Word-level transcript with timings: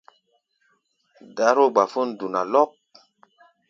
Dáró-gbafón 1.35 2.07
duna 2.19 2.41
lɔ́k. 2.51 2.69